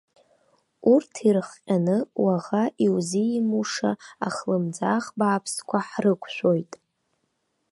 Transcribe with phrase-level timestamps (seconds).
[0.93, 3.91] Урҭ ирыхҟьаны уаӷа иузимуша
[4.27, 6.71] ахлымӡаах бааԥсқәа ҳрықәшәоит.